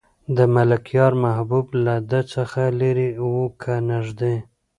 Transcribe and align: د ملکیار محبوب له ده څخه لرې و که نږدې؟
د 0.37 0.37
ملکیار 0.55 1.13
محبوب 1.25 1.67
له 1.85 1.95
ده 2.11 2.21
څخه 2.33 2.61
لرې 2.81 3.09
و 3.31 3.33
که 3.61 3.73
نږدې؟ 3.89 4.35